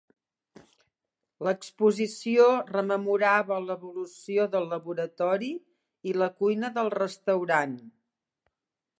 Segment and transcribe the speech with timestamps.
[1.47, 5.51] L'exposició rememorava l'evolució del laboratori
[6.13, 7.77] i la cuina del restaurant.